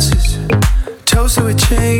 glasses, 0.00 0.38
toast 1.04 1.36
to 1.36 1.46
a 1.46 1.54
change, 1.54 1.99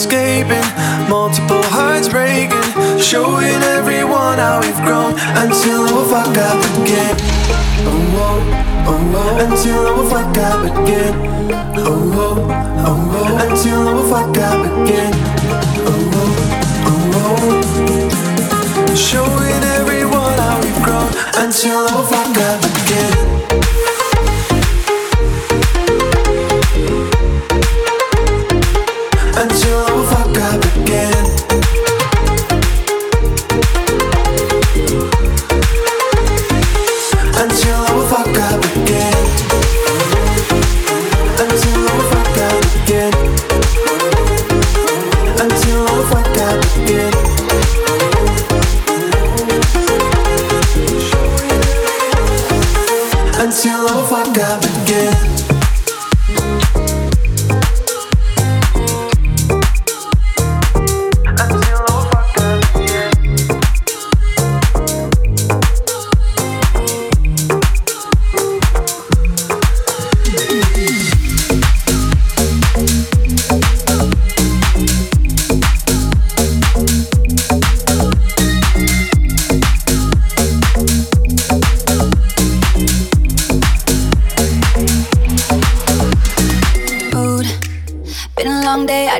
escaping, 0.00 0.64
multiple 1.10 1.62
hearts 1.68 2.08
breaking. 2.08 2.56
Showing 2.98 3.60
everyone 3.76 4.38
how 4.38 4.60
we've 4.62 4.82
grown 4.86 5.12
until 5.36 5.84
we're 5.92 6.08
fucked 6.08 6.38
up 6.38 6.56
again. 6.80 7.16
Oh, 7.84 8.16
oh, 8.16 8.40
oh, 8.88 9.20
oh, 9.20 9.44
until 9.44 9.96
we're 9.96 10.08
fucked 10.08 10.38
up 10.38 10.64
again. 10.64 11.14
Oh, 11.76 12.16
oh, 12.16 12.48
oh, 12.86 12.96
oh, 13.12 13.44
until 13.44 13.80
we're 13.94 14.08
fucked 14.08 14.38
up 14.38 14.64
again. 14.64 15.12
Oh, 15.84 16.18
oh, 16.20 16.32
oh, 16.88 17.20
oh. 17.20 18.94
Showing 18.96 19.62
everyone 19.76 20.38
how 20.38 20.56
we've 20.62 20.82
grown 20.82 21.10
until 21.44 21.84
we're 21.92 22.08
fucked 22.08 22.38
up 22.38 22.60
again. 22.64 23.29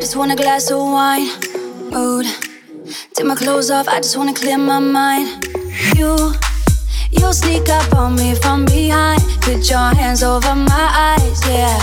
I 0.01 0.03
just 0.03 0.17
want 0.17 0.33
a 0.33 0.35
glass 0.35 0.71
of 0.71 0.79
wine. 0.79 1.29
Mood. 1.91 2.25
Take 3.13 3.27
my 3.27 3.35
clothes 3.35 3.71
off, 3.71 3.87
I 3.87 4.01
just 4.01 4.17
wanna 4.17 4.33
clear 4.33 4.57
my 4.57 4.79
mind. 4.79 5.45
You, 5.95 6.33
you 7.11 7.33
sneak 7.35 7.69
up 7.69 7.93
on 7.93 8.15
me 8.17 8.35
from 8.35 8.65
behind. 8.65 9.21
Put 9.43 9.69
your 9.69 9.93
hands 10.01 10.23
over 10.23 10.55
my 10.55 11.17
eyes, 11.19 11.47
yeah. 11.47 11.77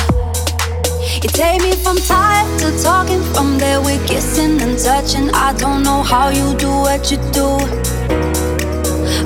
You 1.21 1.29
take 1.29 1.61
me 1.61 1.73
from 1.73 1.97
tired 1.97 2.49
to 2.61 2.71
talking, 2.81 3.21
from 3.35 3.59
there 3.59 3.79
we're 3.81 4.03
kissing 4.07 4.59
and 4.63 4.79
touching. 4.79 5.29
I 5.35 5.53
don't 5.53 5.83
know 5.83 6.01
how 6.01 6.29
you 6.29 6.57
do 6.57 6.71
what 6.71 7.11
you 7.11 7.17
do. 7.37 7.49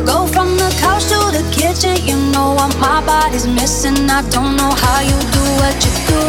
Go 0.03 0.27
from 0.27 0.57
the 0.59 0.69
couch 0.83 1.07
to 1.07 1.19
the 1.31 1.43
kitchen, 1.55 1.95
you 2.05 2.17
know 2.33 2.55
what 2.55 2.77
my 2.77 2.99
body's 3.05 3.47
missing. 3.47 4.09
I 4.09 4.21
don't 4.29 4.57
know 4.57 4.71
how 4.83 4.99
you 4.99 5.17
do 5.31 5.43
what 5.61 5.75
you 5.79 5.91
do. 6.11 6.21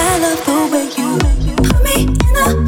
I 0.00 0.18
love 0.20 0.46
the 0.46 0.68
way 0.72 0.97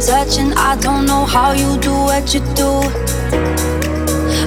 touching. 0.00 0.52
I 0.54 0.76
don't 0.76 1.04
know 1.04 1.24
how 1.24 1.52
you 1.52 1.78
do 1.78 1.92
what 1.92 2.32
you 2.32 2.40
do. 2.56 2.70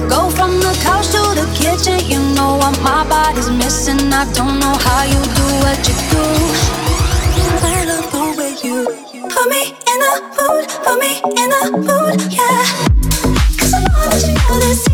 Go 0.08 0.28
from 0.30 0.58
the 0.58 0.72
couch 0.82 1.06
to 1.14 1.22
the 1.38 1.46
kitchen. 1.54 1.98
You 2.10 2.18
know 2.34 2.56
what 2.56 2.76
my 2.82 3.06
body's 3.08 3.50
missing. 3.50 4.12
I 4.12 4.24
don't 4.32 4.58
know 4.58 4.74
how 4.74 5.04
you 5.04 5.20
do 5.38 5.46
what 5.64 5.78
you 5.86 5.94
do. 6.10 6.24
I 7.62 7.84
love 7.86 8.10
the 8.10 8.22
way 8.38 8.52
you 8.64 8.84
put 9.28 9.46
me 9.48 9.62
in 9.92 10.00
a 10.10 10.14
mood, 10.36 10.64
put 10.84 10.98
me 10.98 11.22
in 11.42 11.50
a 11.52 11.70
mood, 11.70 12.18
yeah. 12.32 12.64
Cause 13.58 13.74
I 13.74 13.80
know 13.80 14.10
that 14.10 14.26
you 14.26 14.34
know 14.34 14.60
this. 14.60 14.93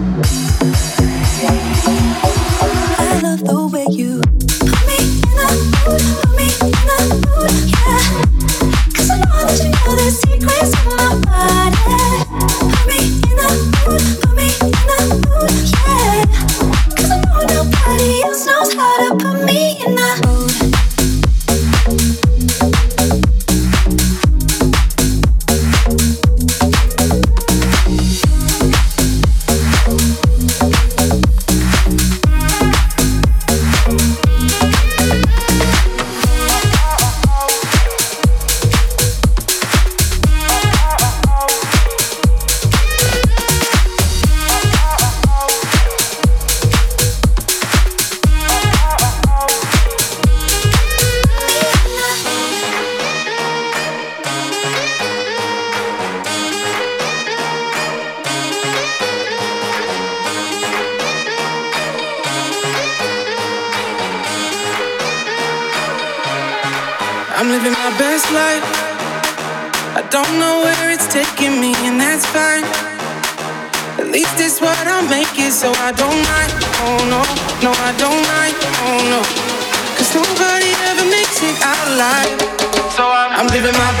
rhythm 83.63 83.79
of 83.79 84.00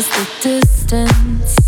Is 0.00 0.08
the 0.08 0.26
distance 0.40 1.59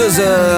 22h. 0.00 0.49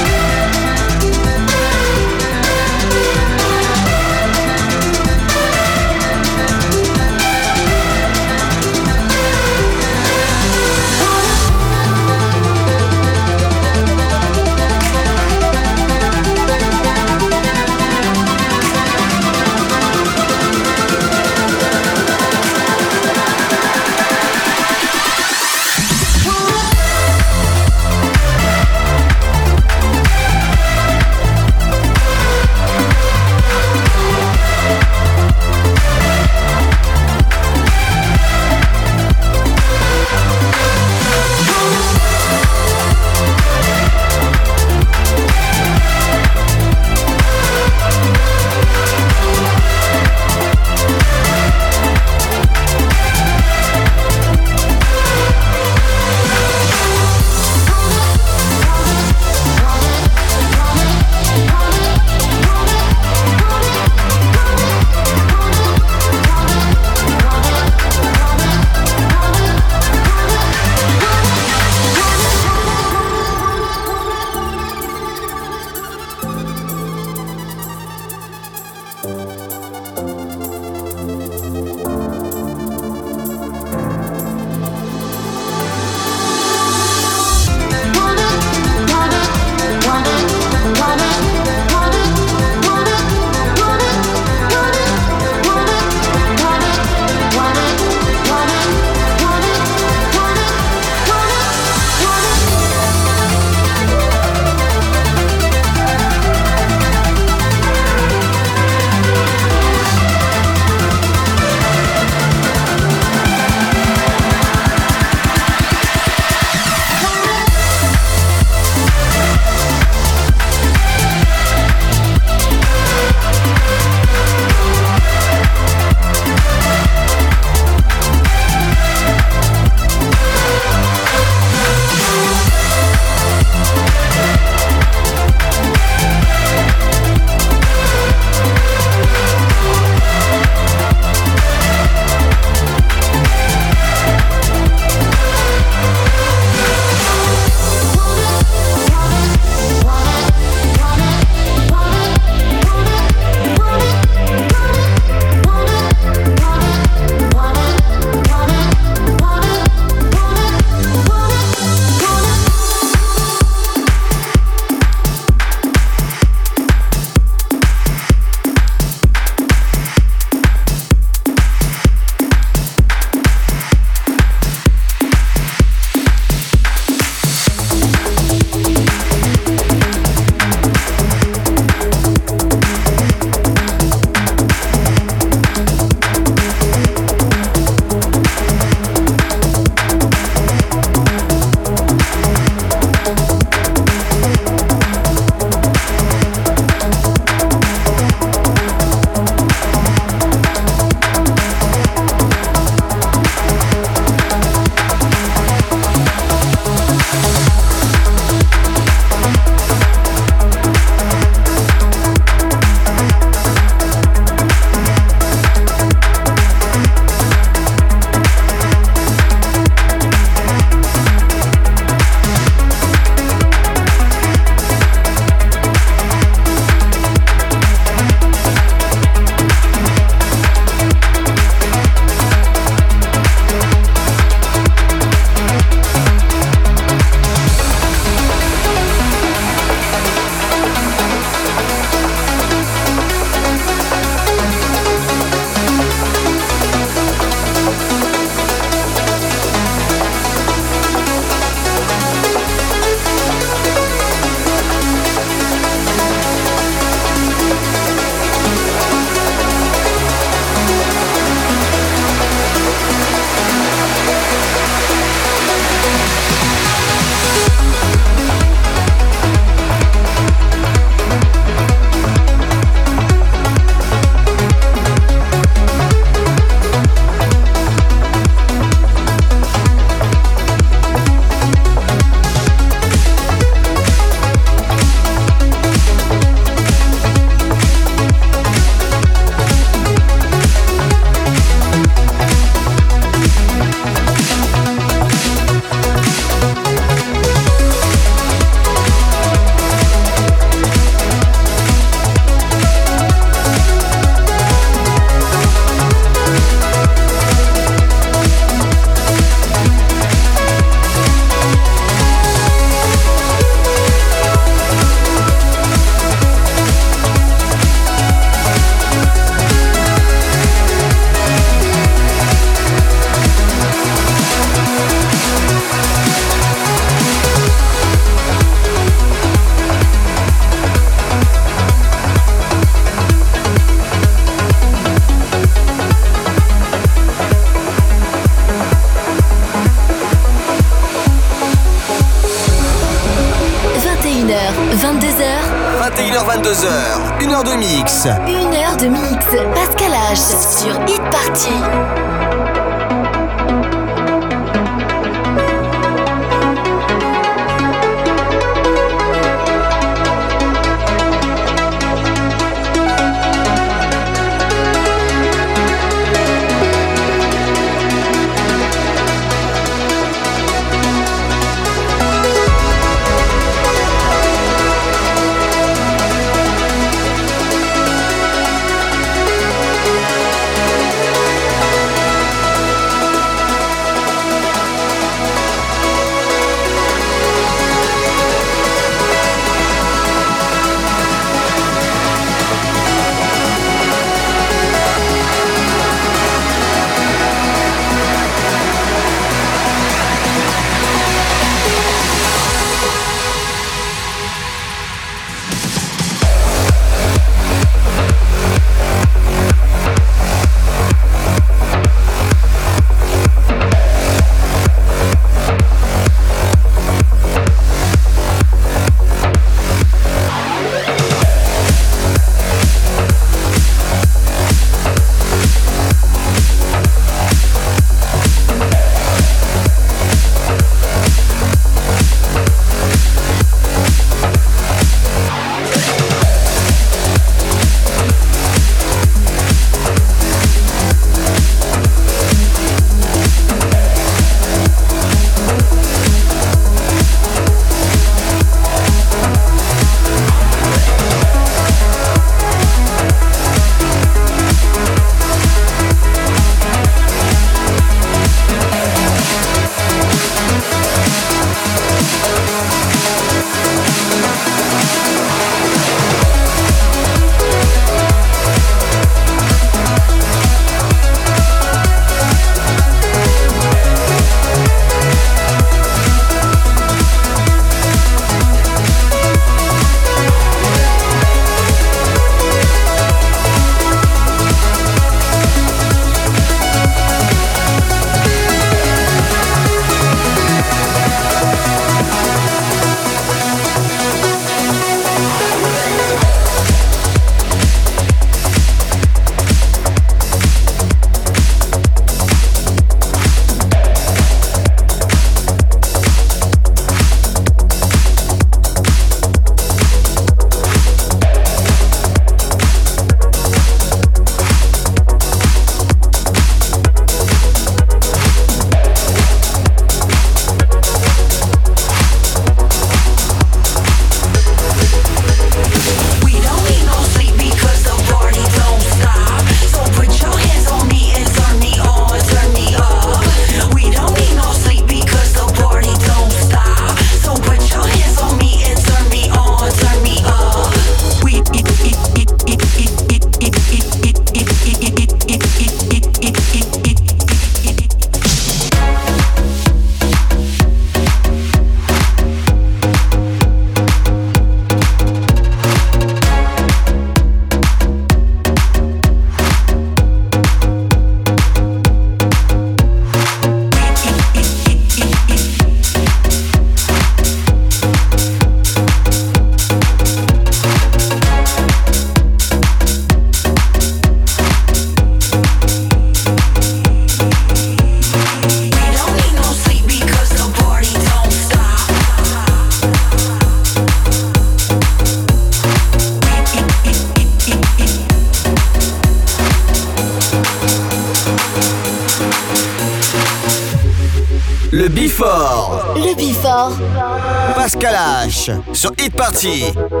T。 599.41 600.00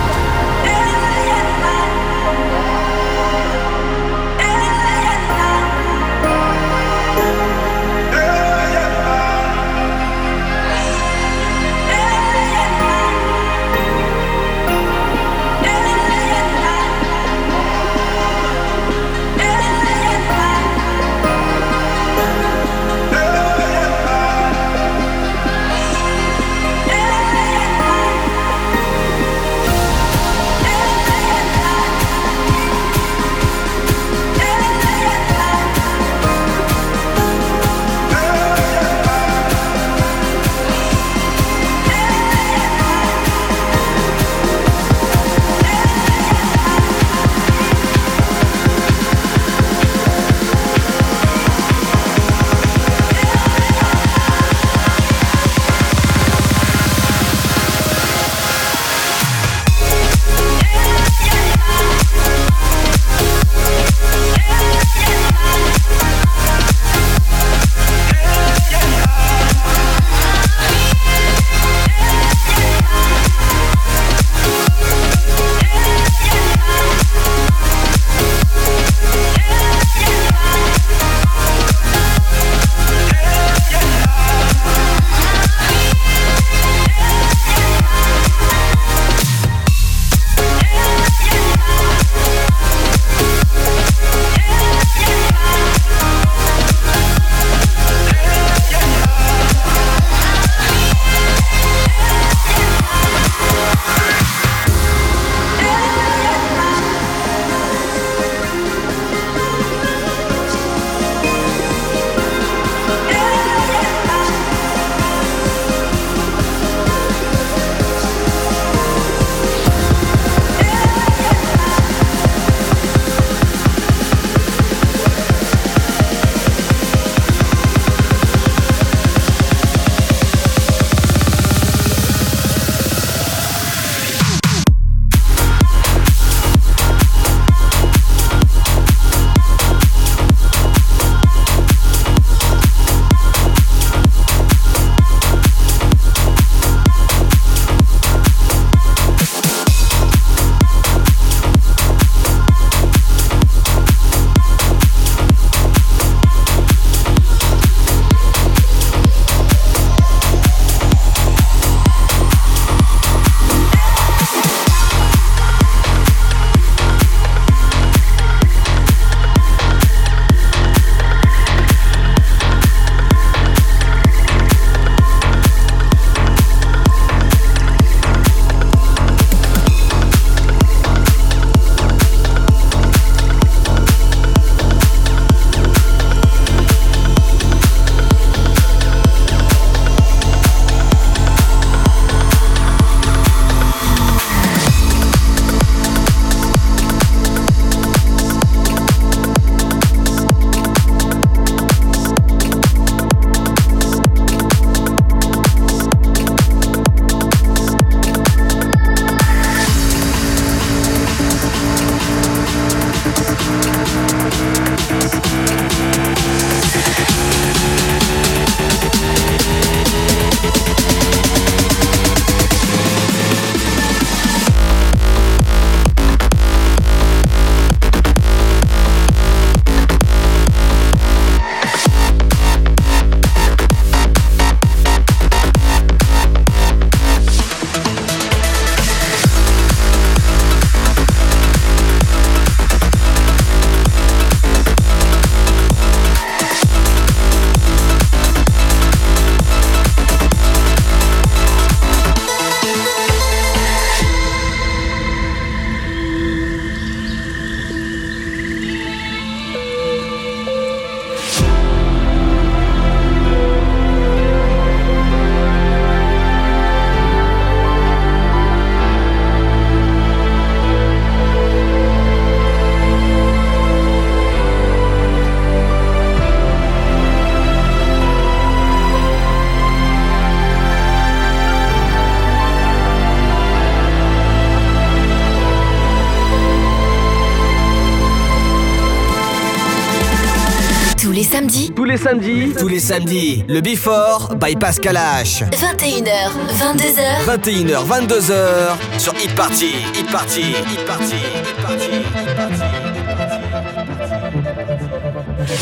Samedis 292.21 292.53
Tous 292.59 292.67
les 292.67 292.79
samedis. 292.79 293.43
Le 293.47 293.61
Before 293.61 294.35
by 294.35 294.55
Pascal 294.55 294.95
H. 294.95 295.43
21h, 295.51 296.31
22h. 296.59 297.25
21h, 297.25 297.85
22h 297.87 298.99
sur 298.99 299.13
Hit 299.15 299.33
Party. 299.35 299.73
Hit 299.93 300.09
Party. 300.11 300.41
Hit 300.41 300.85
Party. 300.85 301.15
Hit 301.15 301.55
Party. 301.65 301.85
Hit 301.85 302.41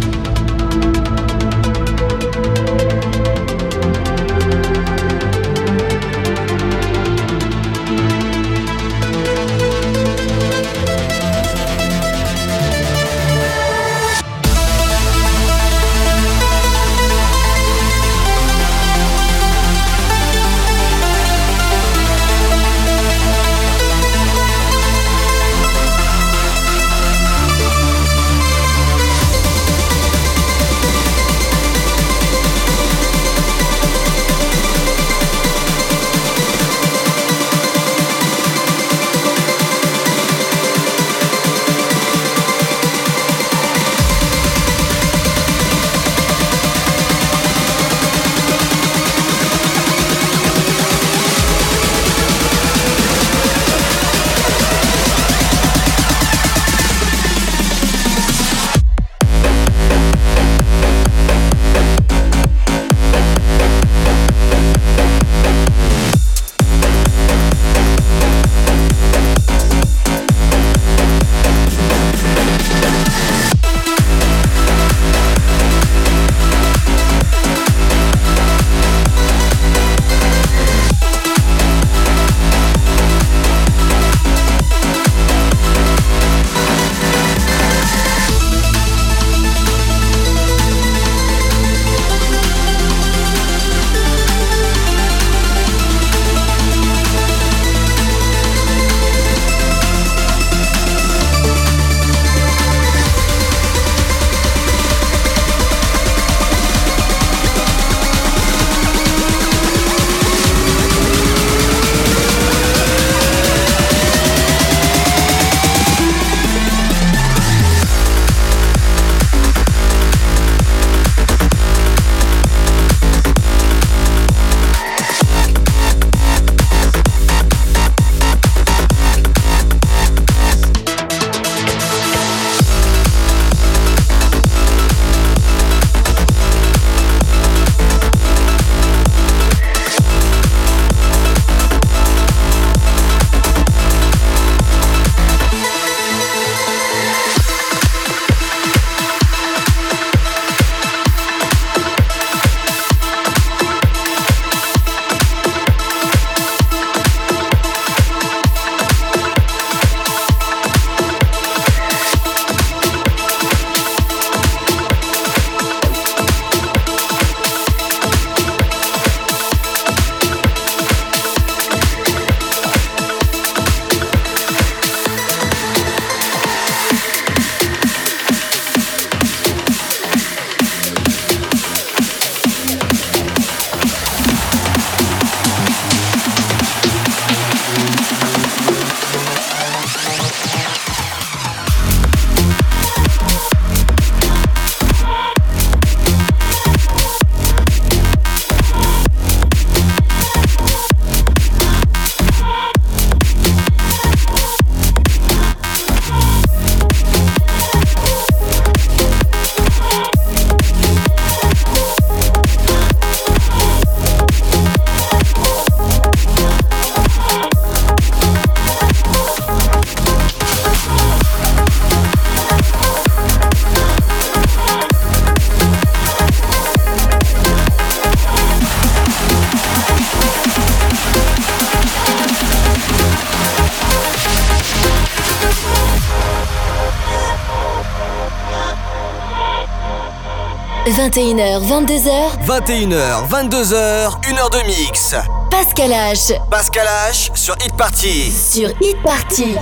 21h, 241.09 241.63
22h. 241.63 242.11
21h, 242.45 243.29
22h, 243.31 244.21
1 244.29 244.39
heure 244.39 244.51
de 244.51 244.67
mix. 244.67 245.15
Pascal 245.51 245.91
H. 245.91 246.35
Pascal 246.51 246.87
H 247.11 247.31
sur 247.35 247.55
Hit 247.65 247.75
Party. 247.79 248.31
Sur 248.31 248.69
Hit 248.83 248.97
Party. 249.03 249.55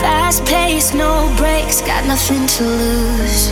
Fast 0.00 0.44
pace, 0.44 0.94
no 0.94 1.28
breaks, 1.36 1.80
got 1.80 2.06
nothing 2.06 2.46
to 2.46 2.62
lose. 2.62 3.50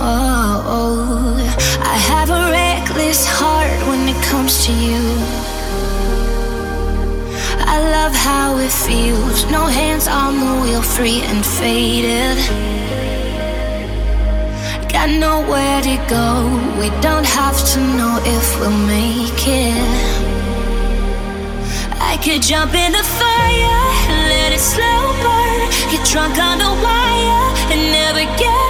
Oh, 0.00 0.64
oh, 0.66 1.36
I 1.82 1.96
have 2.10 2.30
a 2.30 2.50
reckless 2.50 3.26
heart 3.26 3.86
when 3.86 4.08
it 4.08 4.16
comes 4.30 4.64
to 4.64 4.72
you. 4.72 4.98
I 7.66 7.80
love 7.80 8.14
how 8.14 8.56
it 8.56 8.72
feels, 8.72 9.44
no 9.50 9.66
hands 9.66 10.08
on 10.08 10.40
the 10.40 10.62
wheel, 10.62 10.80
free 10.80 11.20
and 11.28 11.44
faded. 11.44 12.79
Nowhere 15.18 15.82
to 15.82 15.96
go, 16.08 16.28
we 16.78 16.88
don't 17.02 17.26
have 17.26 17.58
to 17.72 17.80
know 17.96 18.20
if 18.24 18.60
we'll 18.60 18.70
make 18.86 19.42
it. 19.46 20.20
I 22.00 22.16
could 22.22 22.42
jump 22.42 22.74
in 22.74 22.92
the 22.92 23.02
fire, 23.18 23.86
let 24.30 24.52
it 24.52 24.60
slow 24.60 25.02
burn, 25.22 25.60
get 25.90 26.06
drunk 26.06 26.38
on 26.38 26.58
the 26.58 26.72
wire, 26.84 27.44
and 27.72 27.80
never 27.90 28.24
get 28.38 28.69